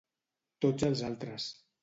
Tots 0.65 0.87
els 0.89 1.05
altres. 1.11 1.49